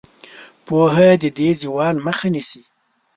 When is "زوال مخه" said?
1.61-2.27